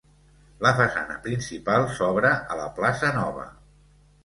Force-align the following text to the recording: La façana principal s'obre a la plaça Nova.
La 0.65 0.71
façana 0.79 1.17
principal 1.27 1.87
s'obre 1.99 2.33
a 2.55 2.59
la 2.63 2.67
plaça 2.81 3.15
Nova. 3.21 3.49